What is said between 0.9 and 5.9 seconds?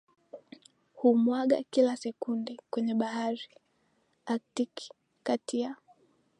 humwaga kila sekunde kwenye Bahari AktikiKati ya